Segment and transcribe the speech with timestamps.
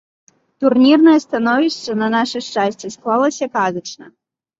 [0.63, 4.05] Турнірнае становішча, на наша шчасце, склалася казачна.